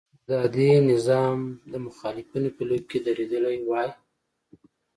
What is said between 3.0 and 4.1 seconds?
درېدلی وای.